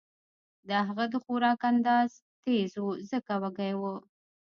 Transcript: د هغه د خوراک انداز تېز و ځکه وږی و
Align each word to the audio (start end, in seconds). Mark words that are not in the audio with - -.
د 0.67 0.69
هغه 0.87 1.03
د 1.13 1.15
خوراک 1.23 1.61
انداز 1.71 2.09
تېز 2.43 2.71
و 2.83 2.87
ځکه 3.11 3.33
وږی 3.41 3.73
و 3.79 3.81